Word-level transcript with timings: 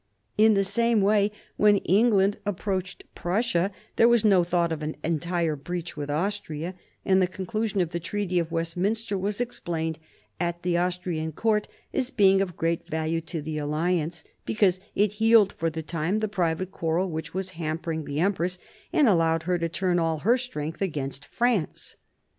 In 0.35 0.55
the 0.55 0.63
same 0.63 0.99
way, 1.01 1.31
when 1.57 1.77
England 1.77 2.39
approached 2.43 3.03
Prussia, 3.13 3.69
there 3.97 4.07
was 4.07 4.25
no 4.25 4.43
thought 4.43 4.71
of 4.71 4.81
an 4.81 4.95
entire 5.03 5.55
breach 5.55 5.95
with 5.95 6.09
Austria, 6.09 6.73
and 7.05 7.21
the 7.21 7.27
con 7.27 7.45
clusion 7.45 7.83
of 7.83 7.91
the 7.91 7.99
Treaty 7.99 8.39
of 8.39 8.51
Westminster 8.51 9.15
was 9.15 9.39
explained 9.39 9.99
at 10.39 10.63
the 10.63 10.75
Austrian 10.75 11.31
court 11.31 11.67
as 11.93 12.09
being 12.09 12.41
of 12.41 12.57
great 12.57 12.87
value 12.87 13.21
to 13.21 13.43
the 13.43 13.59
alliance, 13.59 14.23
•because 14.47 14.79
it 14.95 15.11
healed 15.21 15.53
for 15.53 15.69
the 15.69 15.83
time 15.83 16.17
the 16.17 16.27
private 16.27 16.71
quarrel 16.71 17.07
which 17.07 17.35
was 17.35 17.51
hampering 17.51 18.05
the 18.05 18.19
empress, 18.19 18.57
and 18.91 19.07
allowed 19.07 19.43
her 19.43 19.59
to 19.59 19.69
turn 19.69 19.99
all 19.99 20.17
her 20.21 20.35
strength 20.35 20.81
against 20.81 21.23
France. 21.25 21.95